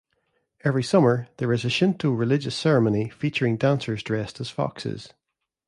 Every 0.63 0.81
summer, 0.81 1.27
there 1.37 1.53
is 1.53 1.63
a 1.63 1.69
Shinto 1.69 2.09
religious 2.09 2.55
ceremony 2.55 3.09
featuring 3.09 3.55
dancers 3.55 4.01
dressed 4.01 4.41
as 4.41 4.49
foxes. 4.49 5.13